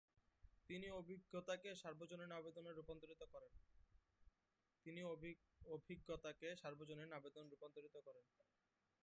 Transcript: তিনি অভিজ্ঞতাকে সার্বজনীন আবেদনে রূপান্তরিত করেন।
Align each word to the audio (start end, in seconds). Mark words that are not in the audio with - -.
তিনি 0.69 0.87
অভিজ্ঞতাকে 0.93 1.69
সার্বজনীন 6.61 7.09
আবেদনে 7.09 7.11
রূপান্তরিত 7.69 7.91
করেন। 8.05 8.25